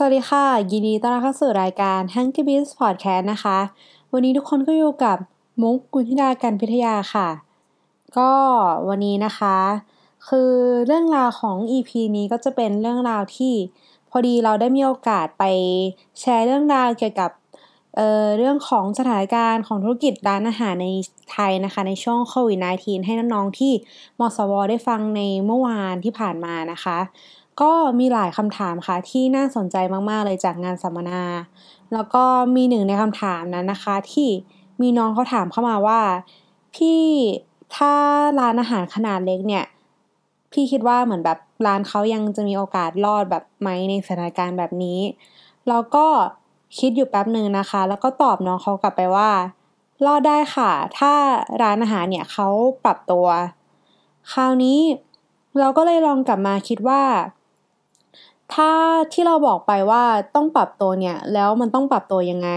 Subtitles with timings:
[0.00, 3.58] สวัสดีค่ะ ยินดีต้อนรับเข้าสู่รายการ h a n k y b i z Podcast นะคะ
[4.12, 5.16] วันนี้ทุกคนก็อยู่กับ
[5.62, 7.28] มุกกุลธิดาการพิทยาค่ะ
[8.18, 8.30] ก็
[8.88, 9.56] วันนี้นะคะ
[10.28, 10.52] คือ
[10.86, 13.54] เรื่องราวของ EP นี้ก็จะเป็นเรื่องราวที่
[14.10, 15.44] พอดีเราได้มีโอกาสไป
[16.20, 17.30] แชร์เรื่องราวเกี่ยวกับ
[17.96, 20.88] เอ่อเรื่องของสถานการณ์ของธุรกิจร้านอาหารใน
[21.32, 23.72] ไทยนะคะ ในช่วงโควิด -19 ให้น้องๆที่
[24.18, 26.98] มสวได้ฟังในเมื่อวานที่ผ่านมานะคะ
[27.60, 29.76] ก็มีหลายคำถามค่ะที่น่าสนใจ
[30.10, 31.22] มาก ๆ เลยจากงานสัมมนา
[31.92, 32.24] แล้วก็
[32.56, 34.28] มีหนึ่งในคำถามนั้นนะคะ ที่
[34.82, 36.00] มีน้องเขาถามเข้ามาว่า
[36.74, 37.02] พี่
[37.76, 37.92] ถ้า
[38.40, 39.64] ร้านอาหารขนาดเล็กเนี่ย
[40.52, 45.00] พี่คิดว่าเหมือนแบบร้านเขายังจะมีโอกาสรอดแบบไหมในสถานการณ์แบบนี้
[45.68, 46.06] แล้วก็
[46.78, 49.30] คิดอยู่แป๊บหนึ่งนะคะ แล้วก็ตอบน้องเขากลับไปว่า
[50.06, 51.12] รอดได้ค่ะ ถ้า
[51.62, 52.48] ร้านอาหารเนี่ยเขา
[52.84, 53.26] ปรับตัว
[54.32, 54.78] คราวนี้
[55.60, 57.02] เราก็เลยลองกลับมาคิดว่า
[58.54, 58.70] ถ้า
[59.12, 60.02] ที่เราบอกไปว่า
[60.34, 62.50] ต้องปรับตัวเนี่ย แล้วมันต้องปรับตัวยังไง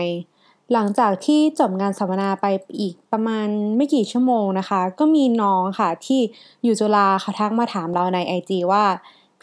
[0.74, 2.46] หลังจากที่จบงานสัมมนาไป
[2.80, 3.48] อีกประมาณ
[3.78, 6.20] ไม่กี่ชั่วโมงนะคะ ก็มีน้องค่ะที่
[6.64, 8.84] อยู่จุฬาเขาทักมาถามเราในไอจีว่า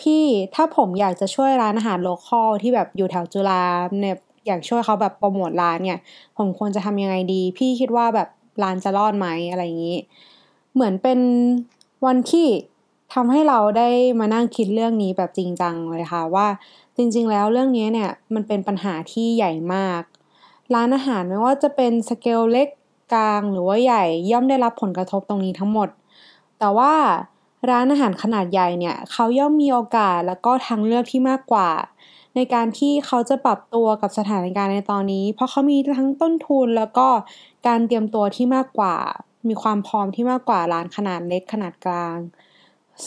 [0.00, 0.22] พี่
[0.54, 3.62] ถ้าผมอยากจะช่วยร้านอาหารโลคอลที่แบบอยู่แถวจุฬา
[4.00, 6.00] เนี่ยอยากช่วยเขาแบบโปรโมทร้านเนี่ย
[6.36, 8.28] ผมควรจะทำยังไงดี พี่คิดว่าแบบ
[8.62, 9.98] ร้านจะรอดไหมอะไรอย่างนี้
[10.74, 11.18] เหมือนเป็น
[12.06, 12.46] วันที่
[13.14, 13.88] ทำให้เราได้
[14.20, 16.46] มานั่งคิดเรื่องนี้แบบจริงจังเลยค่ะว่า
[16.96, 20.02] จริงๆ แล้วเรื่องนี้เนี่ยมันเป็นปัญหาที่ใหญ่มาก
[20.74, 22.68] ร้านอาหารไม่ว่าจะเป็นสเกลเล็ก
[23.12, 25.88] กลางหรือว่าใหญ่ย่อมได้รับผลกระทบตรงนี้ทั้งหมด
[26.58, 26.92] แต่ว่า
[27.70, 31.70] ร้านอาหารขนาดใหญ่เนี่ยเขาย่อมมีโอกาสแล้วก็ทางเลือกที่มากกว่า
[32.34, 37.06] ในการที่เขาจะปรับตัวกับสถานการณ์ในตอนนี้ เพราะเขามีทั้งต้นทุนแล้วก็
[37.66, 38.96] การเตรียมตัวที่มากกว่า
[39.48, 42.18] มีความพร้อมที่มากกว่าร้านขนาดเล็กขนาดกลาง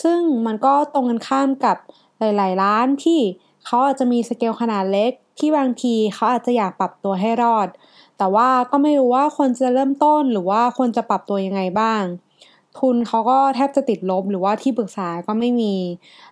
[0.01, 1.77] ซึ่งมันก็ตรงกันข้ามกับ
[2.19, 3.19] หลาย ๆ ร้านที่
[3.65, 7.67] เขาอาจจะมีสเกลขนาดเล็ก ที่บางทีเขาอาจจะอยากปรับตัวให้รอด
[8.17, 12.03] แต่ว่าก็ไม่รู้ว่าควรจะเริ่มต้นหรือว่าควรจะปรับตัวยังไงบ้าง
[12.79, 15.75] ทุนเขาก็แทบจะติดลบหรือว่าที่ปรึกษาก็ไม่มี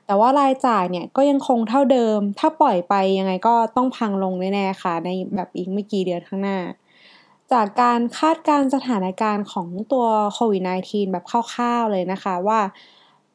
[0.05, 6.59] แต่ว่ารายจ่ายเนี่ยก็ยังคงเท่าเดิม ถ้าปล่อยไปยังไงก็ต้องพังลงแน่ๆค่ะ ในแบบอีกไม่กี่เดือนข้างหน้า
[7.51, 12.59] จากการคาดการสถานการณ์ของตัวโควิด -19 แบบคร่าวๆเลยนะคะว่า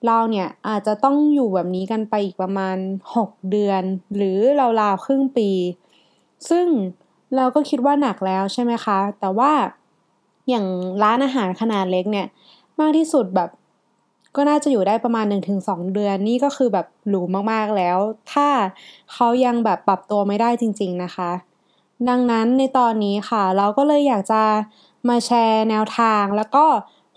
[0.06, 2.76] เราเนี่ยอาจจะต้องอยู่แบบนี้กันไปอีกประมาณ
[3.16, 3.82] 6 เดือน
[4.16, 4.38] หรือ
[4.80, 5.50] ราวๆครึ่งปี
[6.50, 6.66] ซึ่ง
[7.36, 9.52] เราก็คิดว่าหนักแล้วใช่ไหมคะ แต่ว่า
[10.48, 10.66] อย่าง
[11.02, 12.26] ร้านอาหารขนาดเล็กเนี่ย
[12.80, 13.50] มากที่สุดแบบ
[14.36, 17.20] ก็น่าจะอยู่ได้ประมาณ 1-2 เดือนนี่ก็คือแบบหรู
[17.52, 17.98] มากๆแล้ว
[18.32, 18.48] ถ้า
[19.12, 21.30] เขายังแบบปรับตัวไม่ได้จริง ๆนะคะ
[22.08, 24.42] ดังนั้นในตอนนี้ค่ะ เราก็เลยอยากจะ
[25.08, 26.64] มาแชร์แนวทาง แล้วก็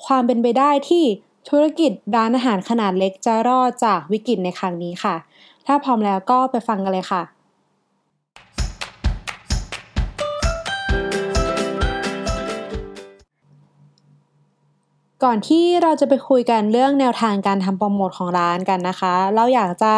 [0.06, 1.04] ความเป็นไปได้ที่
[1.50, 5.16] ธุรกิจร้านอาหารขนาดเล็กจะรอดจากวิกฤตในครั้งนี้ค่ะ
[5.66, 7.24] ถ้าพร้อมแล้วก็ไปฟังกันเลยค่ะ
[15.24, 19.94] ก่อนที่เราจะไปคุยกันเรื่องแนวทางการทำโปรโมทของร้านกันนะคะ เราอยากจะ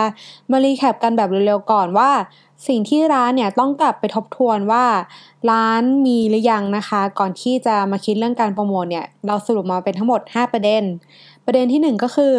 [0.51, 2.11] มารีแคปกันแบบเร็วๆก่อนว่า
[2.67, 4.85] สิ่งที่ร้านเนี่ยต้องกลับไปทบทวนว่า
[5.51, 10.83] ร้านมีหรือยังนะคะ ก่อนที่จะมาคิดเรื่องการโปรโมทเนี่ยเราสรุปมาเป็นทั้งหมด 5 ประเด็น
[11.51, 12.33] ประเด็นที่1ก็คือ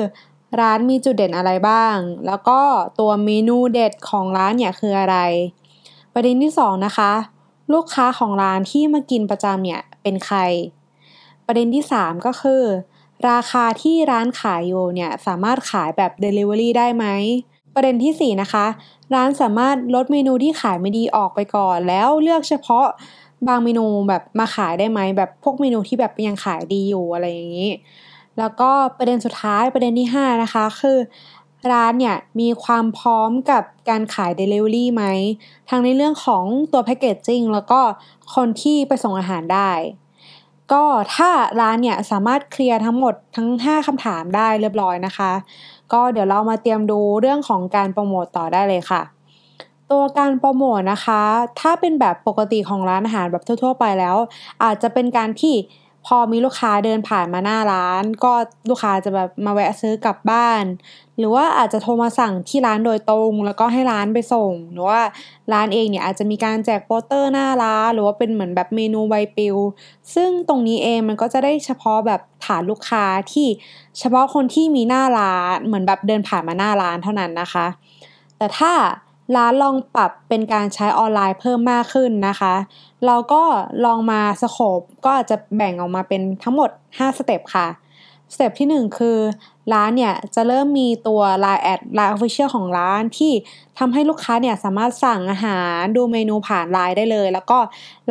[0.60, 2.60] ร้านมีจุดเด่นอะไรบ้าง แล้วก็
[2.98, 5.16] ตัวเมนูเด็ดของร้านเนี่ยคืออะไร
[6.15, 7.12] ประเด็นที่2นะคะ
[7.72, 10.38] ลูกค้าของร้านที่มากินประจำเนี่ยเป็นใคร
[11.47, 12.62] ประเด็นที่ 3 ก็คือ
[13.31, 17.06] ราคาที่ร้านขายอยู่เนี่ยสามารถขายแบบ Delivery ได้ไหม
[17.75, 18.66] ประเด็นที่ 4 นะคะ
[19.15, 22.87] ร้านสามารถลดเมนูที่ขายไม่ดีออกไปก่อน แล้วเลือกเฉพาะ
[23.48, 27.71] บางเมนูแบบมาขายได้ไหมแบบพวกเมนูที่แบบยังขายดีอยู่อะไรอย่างนี้
[28.40, 30.98] แล้วก็ประเด็นสุดท้ายประเด็นที่ 5 นะคะ คือ
[31.72, 35.04] ร้านเนี่ยมีความพร้อมกับการขาย Delivery ไหม
[35.70, 37.80] ทั้งในเรื่องของตัวแพคเกจจิ้งแล้วก็
[38.34, 39.70] คนที่ไปส่งอาหารได้
[40.72, 40.84] ก็
[41.15, 41.30] ถ้า
[41.60, 45.32] ร้านเนี่ยสามารถเคลียร์ทั้งหมดทั้ง 5คำถามได้เรียบร้อยนะคะ
[45.92, 49.03] ก็เดี๋ยวเรามาเตรียมดูเรื่องของการโปรโมตต่อได้เลยค่ะ
[49.91, 51.22] ตัวการโปรโมทนะคะ
[51.60, 54.16] ถ้าเป็นแบบปกติของร้านอาหารแบบทั่ว ๆ ไปแล้ว
[54.65, 55.54] อาจจะเป็นการที่
[56.06, 58.32] พอมีลูกค้าเดินผ่านมาหน้าร้าน ก็
[58.68, 60.64] ลูกค้าจะแบบมาแวะซื้อกลับบ้าน
[61.18, 65.00] หรือว่าอาจจะโทรมาสั่งที่ร้านโดยตรง แล้วก็ให้ร้านไปส่ง หรือว่า
[65.52, 69.56] ร้านเองเนี่ยอาจจะมีการแจกโปสเตอร์หน้าร้านหรือว่าเป็นเหมือนแบบเมนูใบปลิว
[70.14, 73.46] ซึ่งตรงนี้เองมันก็จะได้เฉพาะแบบฐานลูกค้าที่
[73.98, 77.66] เฉพาะคนที่มีหน้าร้านเหมือนแบบเดินผ่านมาหน้าร้านเท่านั้นนะคะ
[78.38, 78.72] แต่ถ้า
[79.36, 82.54] ร้านลองปรับเป็นการใช้ออนไลน์เพิ่มมากขึ้นนะคะ
[83.06, 83.42] เราก็
[83.84, 87.68] ลองมา scope ก็อาจจะแบ่งออกมาเป็นทั้งหมด 5 step ค่ะ
[88.34, 89.18] step ที่ 1 คือ
[89.72, 93.32] ร้านเนี่ยจะเริ่มมีตัว Line แอด Line Official ของร้านที่
[93.78, 97.58] ทำให้ลูกค้าเนี่ยสามารถสั่งอาหารดูเมนูผ่านไลน์ได้เลย แล้วก็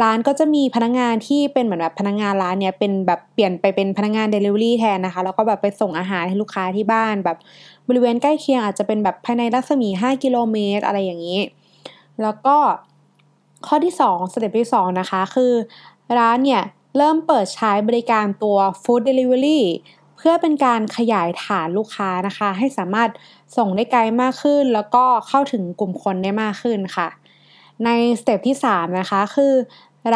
[0.02, 7.38] ร้านก็จะมีพนักงงานที่เป็นเหมือนแบบพนักงงานร้านเนี่ยเป็นแบบเปลี่ยนไปเป็นพนักงงาน Delivery แทนนะคะ แล้วก็แบบไปส่งอาหารให้ลูกค้าที่บ้านแบบ
[7.88, 11.40] บริเวณใกล้เคียงอาจจะเป็นแบบภายในรัศมี 5 กิโลเมตร อะไรอย่างนี้
[12.22, 12.58] แล้วก็
[13.68, 15.54] ข้อที่2สเต็ปที่2นะคะคือ
[16.18, 16.64] ร้านเนี่ย
[16.98, 19.62] เริ่มเปิดใช้บริการตัว Food Delivery
[20.18, 23.10] เพื่อเป็นการขยายฐานลูกค้านะคะ ให้สามารถ
[23.58, 27.08] ส่งได้ไกลมากขึ้น แล้วก็เข้าถึงกลุ่มคนได้มากขึ้นค่ะ
[27.86, 27.90] ใน
[28.22, 29.54] step ที่ 3 นะคะ คือ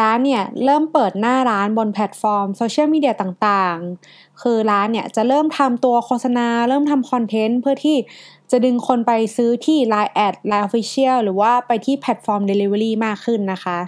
[0.02, 7.96] ้านเนี่ยเริ่มเปิดหน้าร้านบนแพลตฟอร์มโซเชียลมีเดียต่างๆ คือร้านเนี่ยจะเริ่มทำตัวโฆษณา เริ่มทำ content เพื่อที่
[8.50, 13.78] จะดึงคนไปซื้อที่ Line แอด Line Official หรือว่าไปที่แพลตฟอร์ม Delivery มากขึ้นนะคะ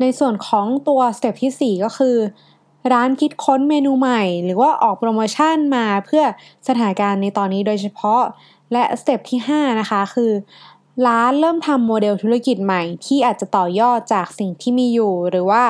[0.00, 2.16] ในส่วนของตัว step ที่ 4 ก็คือ
[2.92, 6.24] ร้านคิดค้นเมนูใหม่ หรือว่าออกโปรโมชั่นมาเพื่อ
[6.68, 8.22] สถานการณ์ในตอนนี้โดยเฉพาะ
[8.72, 10.32] และ step ที่ 5 นะคะคือ
[11.06, 15.62] ร้านเริ่มทำโมเดลธุรกิจใหม่ที่อาจจะต่อยอดจากสิ่งที่มีอยู่ หรือว่า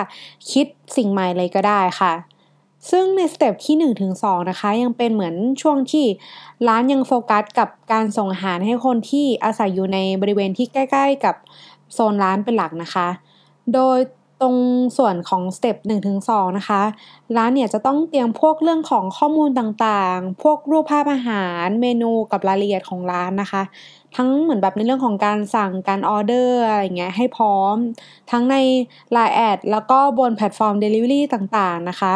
[0.51, 0.67] คิด
[0.97, 2.13] สิ่งใหม่เลยก็ได้ค่ะ
[2.91, 4.13] ซึ่งใน step ที่ 1-2ถึง
[4.51, 6.07] นะคะ ยังเป็นเหมือนช่วงที่
[6.69, 11.35] ร้านยังโฟกัสกับการส่งอาหารให้คนที่อาศัยอยู่ในบริเวณที่ใกล้ ๆ กับ
[11.93, 13.09] โซนร้านเป็นหลักนะคะ
[13.75, 13.99] โดย
[14.41, 14.57] ตรง
[14.99, 16.83] ส่วนของ step 1ถึง2นะคะ
[17.37, 23.63] ร้านเนี่ยจะต้องเตรียมพวกเรื่องของข้อมูลต่างๆ พวกรูปภาพอาหาร เมนูกับรายละเอียดของร้านนะคะ
[24.17, 27.77] ทั้งเหมือนแบบในเรื่องของการสั่งการออเดอร์อะไรเงี้ยให้พร้อม
[28.31, 28.57] ทั้งใน
[29.17, 32.15] Line แอดแล้วก็บนแพลตฟอร์ม Delivery ต่างๆนะคะ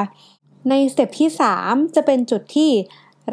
[0.70, 1.31] ใน step ที่
[1.62, 2.70] 3 จะเป็นจุดที่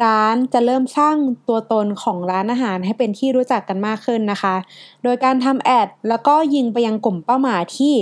[0.04, 1.16] ร้านจะเริ่มสร้าง
[1.48, 4.54] ตัวตนของร้านอาหารให้เป็นที่รู้จักกันมากขึ้นนะคะ
[5.02, 7.94] โดยการทำ ad แล้วก็ยิงไปยังกลุ่มเป้าหมายที่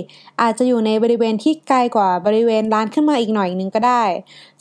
[0.42, 4.02] อาจจะอยู่ในบริเวณที่ไกลกว่าบริเวณร้านขึ้นมาอีกหน่อยนึงก็ได้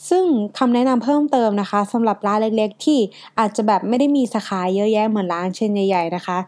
[0.08, 0.24] ซึ่ง
[0.58, 2.98] คำแนะนำเพิ่มเติมนะคะสำหรับร้านเล็กๆ ที่
[3.38, 6.38] อาจจะแบบไม่ได้มีสาขาเยอะแยะเหมือนร้านเชนใหญ่ๆนะคะ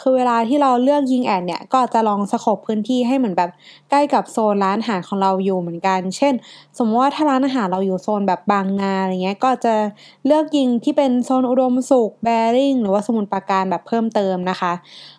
[0.00, 3.50] คือเวลาที่เราเลือกยิงแอดเนี่ยก็จะลองสโคบพื้นที่ให้เหมือนแบบ
[3.90, 6.34] ใกล้กับโซนร้านอาหารของเราอยู่เหมือนกัน เช่น
[6.78, 9.74] สมมติว่าถ้าร้านอาหารเราอยู่โซนแบบบางนาอะไรเงี้ยก็จะ
[10.26, 14.72] เลืลือกยิงที่เป็นโซนอุดมสุขแบริ่งหรือว่าสมุนปราการแบบเพิ่มเติมนะคะ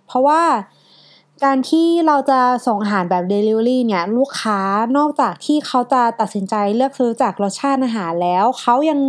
[0.08, 0.42] เพราะว่า
[1.44, 4.60] การที่เราจะส่งอาหารแบบ Delivery เนี่ยลูกค้า
[4.98, 9.00] นอกจากที่เขาจะตัดสินใจเลือกซื้อจากรสชาติอาหารแล้ว เขายัง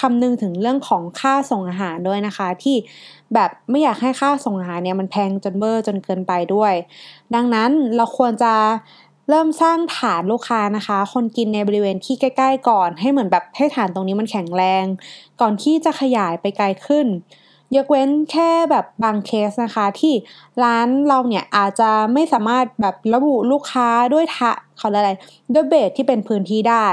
[0.00, 2.76] คำนึงถึงเรื่องของค่าส่งอาหารด้วยนะคะ ที่
[3.34, 6.74] แบบไม่อยากให้ค่าส่งอาหารเนี่ยมันแพงจนเบอร์จนเกินไปด้วย
[7.34, 8.54] ดังนั้นเราควรจะ
[9.34, 14.84] เริ่มสร้างฐานลูกค้านะคะ คนกินในบริเวณที่ใกล้ ๆ ก่อน ให้เหมือนแบบให้ฐานตรงนี้มันแข็งแรง
[15.40, 17.06] ก่อนที่จะขยายไปไกลขึ้น
[17.76, 20.14] ยกเว้นแค่แบบบางเคสนะคะ ที่
[20.64, 25.10] ร้านเราเนี่ยอาจจะไม่สามารถแบบระบุลูกค้าด้วยทะเขาอะไร
[25.54, 26.86] ด้วย base ที่เป็นพื้นที่ได้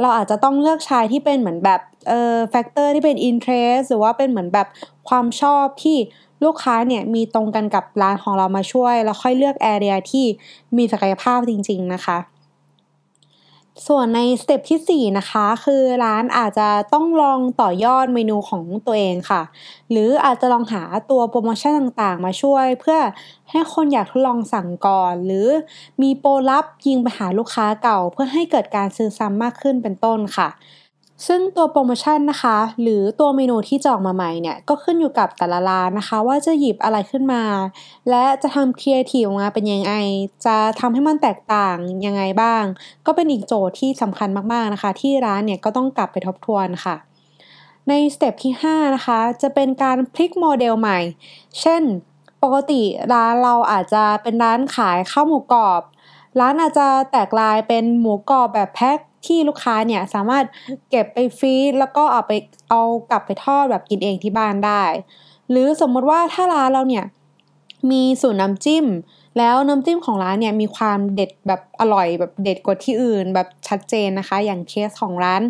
[0.00, 4.68] เราอาจจะต้องเลือกใช้ที่เป็นเหมือนแบบเอ่อ factor ที่เป็น interest หรือว่าเป็นเหมือนแบบ
[5.08, 5.96] ความชอบที่
[6.44, 10.24] ลูกค้าเนี่ยมีตรงกันกับร้านของเรามาช่วย แล้วค่อยเลือก area ที่
[10.76, 12.18] มีศักยภาพจริง ๆ นะคะ
[13.86, 19.42] ส่วนใน step ที่ 4 นะคะ คือร้านอาจจะต้องลองต่อยอดเมนูของตัวเองค่ะ
[19.90, 22.98] หรืออาจจะลองหาตัวโปรโมชั่นต่างๆ มาช่วย เพื่อ
[23.50, 25.48] ให้คนอยากทดลองสั่งก่อน หรือ
[26.02, 30.48] มีโปรลับยิงไปหาลูกค้าเก่า เพื่อให้เกิดการซื้อซ้ำมากขึ้นเป็นต้นค่ะ
[31.26, 37.42] ซึ่งตัวโปรโมชั่นนะคะ หรือตัวเมนูที่จะออกมาใหม่เนี่ย ก็ขึ้นอยู่กับแต่ละร้านนะคะ ว่าจะหยิบอะไรขึ้นมา
[38.10, 39.92] และจะทำครีเอทีฟออกมาเป็นยังไง
[40.46, 42.64] จะทำให้มันแตกต่างยังไงบ้าง
[43.06, 46.96] ก็เป็นอีกโจทย์ที่สำคัญมากๆนะคะ ที่ร้านเนี่ยก็ต้องกลับไปทบทวนค่ะ
[47.88, 50.98] ใน step ที่ 5 นะคะ จะเป็นการพลิกโมเดลใหม่
[51.60, 51.82] เช่น
[52.42, 52.82] ปกติ
[53.12, 55.82] ร้านเราอาจจะเป็นร้านขายข้าวหมูกรอบ
[56.40, 60.44] ร้านอาจจะแตกลายเป็นหมูกรอบแบบแพ็ค ที่ลูกค้าเนี่ยสามารถ
[60.90, 62.32] เก็บไป freeze แล้วก็เอาไป
[62.70, 64.82] เอากลับไปทอดแบบกินเองที่บ้านได้
[65.50, 67.04] หรือสมมติว่าถ้าร้านเราเนี่ย
[67.90, 68.86] มีสูตรน้ำจิ้ม
[69.38, 75.42] แล้วน้ำจิ้มของร้านเนี่ยมีความเด็ดแบบอร่อยแบบเด็ดกว่าที่อื่นแบบชัดเจนนะคะ อย่างเคสของร้าน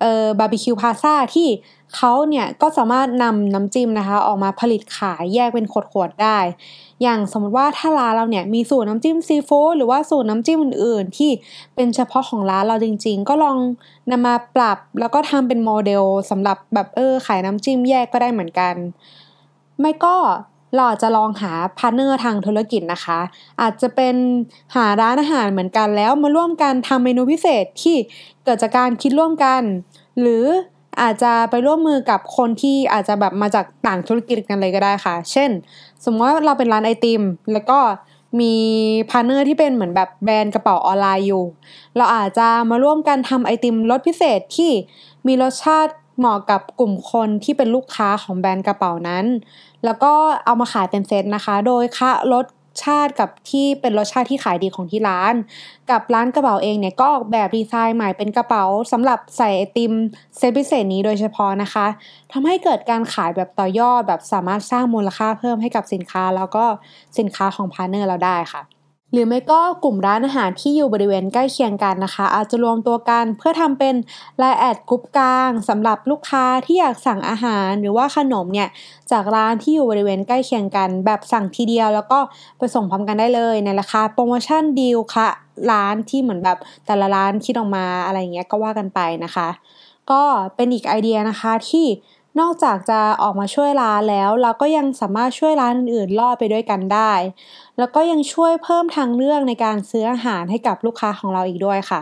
[0.00, 1.48] เอ่อบาร์บีคิวพลาซ่าที่
[1.94, 6.38] เขาเนี่ยก็สามารถนำน้ำจิ้มนะคะ ออกมาผลิตขายแยกเป็นขวดๆได้
[7.02, 11.30] อย่างสมมติว่าถ้าร้านเราเนี่ยมีสูตรน้ำจิ้มซีฟู้ดหรือว่าสูตรน้ำจิ้มอื่นๆ ที่
[11.74, 13.58] เป็นเฉพาะของร้านเราจริง ๆ ก็ลอง
[14.10, 18.74] นำมาปรับแล้วก็ทำเป็นโมเดลสำหรับแบบเออขายน้ำจิ้มแยกก็ได้เหมือนกัน
[19.80, 20.16] ไม่ก็
[20.74, 23.20] เราอาจจะลองหา partner ทางธุรกิจนะคะ
[23.60, 24.16] อาจจะเป็น
[24.76, 27.96] หาร้านอาหารเหมือนกันแล้วมาร่วมกันทำเมนูพิเศษที่
[28.44, 29.62] เกิดจากการคิดร่วมกัน
[30.20, 30.44] หรือ
[31.00, 35.50] อาจจะไปร่วมมือกับคนที่อาจจะแบบมาจากต่างธุรกิจกันเลยก็ได้ค่ะ เช่น
[36.04, 37.78] สมมติว่าเราเป็นร้านไอติม แล้วก็
[38.40, 38.54] มี
[39.10, 41.44] partner ที่เป็นเหมือนแบบแบรนด์กระเป๋าออนไลน์อยู่
[41.96, 44.70] เราอาจจะมาร่วมกันทำไอติมรสพิเศษที่
[45.26, 49.24] มีรสชาติเหมาะกับกลุ่มคนที่เป็นลูกค้าของแบรนด์กระเป๋านั้น
[49.86, 50.12] แล้วก็
[50.44, 52.46] เอามาขายเป็นเซตนะคะ โดยค่ารส
[52.84, 55.34] ชาติกับที่เป็นรสชาติที่ขายดีของที่ร้าน
[55.90, 59.92] กับร้านกระเป๋าเองเนี่ยก็ออกแบบดีไซน์ใหม่เป็นกระเป๋าสำหรับใส่ไอติม
[60.36, 61.86] เซตพิเศษนี้โดยเฉพาะนะคะ
[62.32, 66.64] ทำให้เกิดการขายแบบต่อยอดแบบสามารถสร้างมูลค่าเพิ่มให้กับสินค้า แล้วก็
[67.18, 68.62] สินค้าของ partner เราได้ค่ะ
[69.12, 73.94] หรือไม่ก็กลุ่มร้านอาหารที่อยู่บริเวณใกล้เคียงกันนะคะ อาจจะรวมตัวกันเพื่อทำเป็น
[74.38, 78.68] ไลน์แอดกรุ๊ปกลางสำหรับลูกค้าที่อยากสั่งอาหารหรือว่าขนมเนี่ย
[79.10, 82.18] จากร้านที่อยู่บริเวณใกล้เคียงกัน แบบสั่งทีเดียวแล้วก็
[82.58, 85.28] ไปส่งพร้อมกันได้เลยในราคาโปรโมชั่นดีลค่ะ
[85.70, 89.48] ร้านที่เหมือนแบบแต่ละร้านคิดออกมาอะไรเงี้ยก็ว่ากันไปนะคะ
[90.10, 90.22] ก็
[90.56, 91.86] เป็นอีกไอเดียนะคะที่
[92.40, 97.12] นอกจากจะออกมาช่วยร้านแล้ว เราก็ยังสามารถช่วยร้านอื่นๆรอดไปด้วยกันได้
[97.78, 102.00] แล้วก็ยังช่วยเพิ่มทางเลือกในการซื้ออาหารให้กับลูกค้าของเราอีกด้วยค่ะ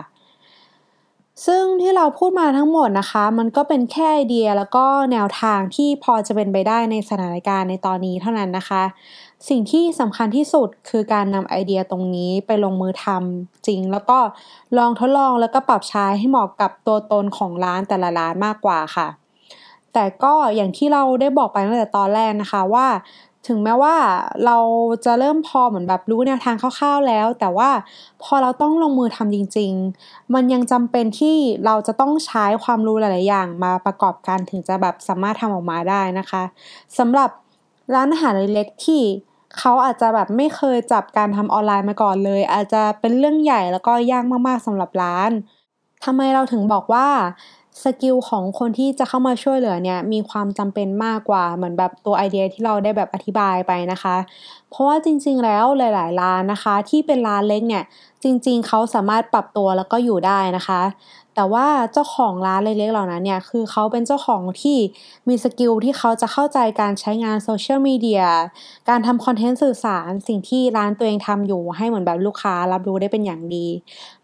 [1.45, 8.83] ซึ่งที่เราพูดมาทั้งหมดนะคะ มันก็เป็นแค่ไอเดียแล้วก็แนวทางที่พอจะเป็นไปได้ในสถานการณ์ในตอนนี้เท่านั้นนะคะ
[9.49, 14.19] สิ่งที่สำคัญที่สุดคือการนำไอเดียตรงนี้ไปลงมือทำจริง แล้วก็
[14.77, 19.07] ลองทดลองแล้วก็ปรับใช้ให้เหมาะกับตัวตนของร้านแต่ละร้านมากกว่าค่ะ
[19.95, 22.87] แต่ก็อย่างที่เราได้บอกไปตั้งแต่ตอนแรกนะคะว่า
[23.47, 23.95] ถึงแม้ว่า
[24.45, 24.57] เรา
[25.05, 27.69] จะเริ่มพอเหมือนแบบรู้แนวทางคร่าวๆแล้ว แต่ว่า
[28.23, 29.71] พอเราต้องลงมือทำจริง
[30.03, 31.35] ๆ มันยังจำเป็นที่
[31.65, 36.43] เราจะต้องใช้ความรู้หลายๆอย่างมาประกอบกันถึงจะแบบสามารถทำออกมาได้นะคะ
[36.97, 37.29] สำหรับ
[37.95, 39.01] ร้านอาหารเล็กๆที่
[39.57, 45.31] เขาอาจจะแบบไม่เคยจับการทำออนไลน์มาก่อนเลย อาจจะเป็นเรื่องใหญ่แล้วก็ยากมากๆสำหรับร้าน
[46.05, 47.07] ทำไมเราถึงบอกว่า
[47.83, 54.15] skill ของคนที่จะเข้ามาช่วยเหลือเนี่ยมีความจำเป็นมากกว่าเหมือนแบบตัวไอเดียที่เราได้แบบอธิบายไปนะคะ
[54.75, 57.83] เพราะว่าจริง ๆ แล้วหลาย ๆ ร้านนะคะ ที่เป็นร้านเล็กเนี่ย
[58.23, 60.81] จริง ๆ เขาสามารถปรับตัวแล้วก็อยู่ได้นะคะ
[61.35, 64.77] แต่ว่าเจ้าของร้านเล็ก ๆ เหล่านั้นเนี่ย คือเขาเป็นเจ้าของที่
[65.27, 68.23] มี skill ที่เขาจะเข้าใจการใช้งาน social media
[68.89, 73.67] การทำ content สื่อสาร สิ่งที่ร้านตัวเองทำอยู่ให้เหมือนแบบลูกค้ารับรู้ได้เป็นอย่างดี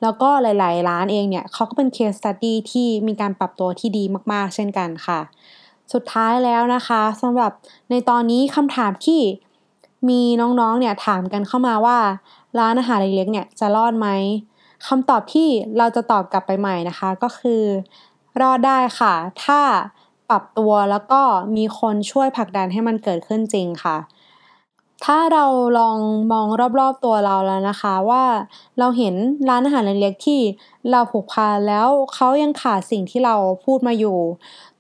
[0.01, 5.20] แล้วก็หลาย ๆ ร้านเองเนี่ยเขาก็เป็น case study ที่มีการปรับตัวที่ดีมาก ๆ เช่นกันค่ะ
[5.93, 7.51] สุดท้ายแล้วนะคะสำหรับ
[7.89, 9.22] ในตอนนี้คำถามที่
[10.10, 11.98] มีน้องๆเนี่ยถามกันเข้ามาว่า
[12.60, 14.08] ร้านอาหารเล็กๆเนี่ยจะรอดไหม
[14.88, 17.63] คำตอบที่เราจะตอบกลับไปใหม่นะคะ ก็คือ
[18.41, 19.62] รอดได้ค่ะ ถ้า
[20.29, 21.22] ปรับตัวแล้วก็
[21.55, 23.98] มีคนช่วยผลักดันให้มันเกิดขึ้นจริงค่ะ
[25.05, 25.46] ถ้าเรา
[25.79, 25.98] ลอง
[26.31, 26.48] มอง
[26.79, 28.24] รอบๆตัวเราแล้วนะคะว่า
[28.79, 29.15] เราเห็น
[29.50, 30.39] ร้านอาหารเล็กๆที่
[30.91, 34.17] เราผูกพันแล้วเขายังขาดสิ่งที่เราพูดมาอยู่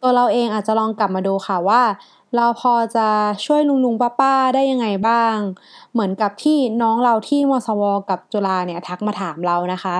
[0.01, 1.81] ตัวเราเองอาจจะลองกลับมาดูค่ะว่า
[2.35, 3.07] เราพอจะ
[3.45, 5.37] ช่วยลุงลุงป้าป้าได้ยังไงบ้าง
[5.93, 9.97] เหมือนกับที่น้องเราที่มสว กับจุฬาเนี่ยทักมาถามเรานะคะ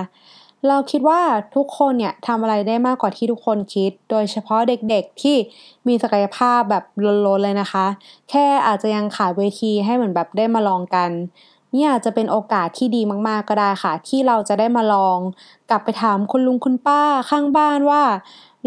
[0.67, 1.21] เราคิดว่า
[1.55, 5.35] ทุกคนเนี่ยทำอะไรได้มากกว่าที่ทุกคนคิด โดยเฉพาะเด็กๆที่
[5.87, 6.83] มีศักยภาพแบบ
[7.25, 7.85] ล้นๆเลยนะคะ
[8.29, 11.09] แค่อาจจะยังขาดเวทีให้เหมือนแบบได้มาลองกัน
[11.73, 15.17] นี่อาจจะเป็นโอกาสที่ดีมาก ๆ ก็ได้ค่ะ ที่เราจะได้มาลอง
[15.69, 18.01] กลับไปถามคุณลุงคุณป้าข้างบ้านว่า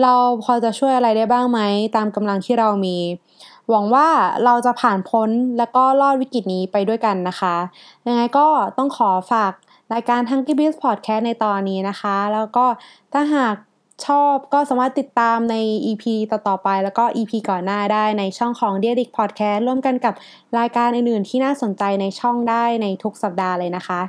[0.02, 1.60] เราพอจะช่วยอะไรได้บ้างไหม
[1.96, 2.96] ตามกำลังที่เรามี
[3.70, 4.08] หวังว่า
[4.44, 7.56] เราจะผ่านพ้นและก็รอดวิกฤตนี้ไปด้วยกันนะคะ
[8.06, 8.46] ยังไงก็
[8.78, 9.52] ต้องขอฝาก
[9.92, 12.64] รายการ h u n k y Biz Podcast ในตอนนี้นะคะ แล้วก็
[13.12, 13.54] ถ้าหาก
[14.06, 15.56] ชอบก็สามารถติดตามใน
[15.86, 20.14] EP ต่อ ๆ ไป แล้วก็ EP ก่อนหน้าได้ในช่องของ d e a r i c Podcast ร่วมกันกับ
[20.58, 24.00] รายการอื่น ๆ ที่น่าสนใจในช่องได้ในทุกสัปดาห์เลยนะคะ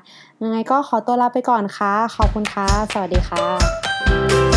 [0.43, 4.54] ยังไงก็ขอตัวลาไปก่อนค่ะ ขอบคุณค่ะ สวัสดีค่ะ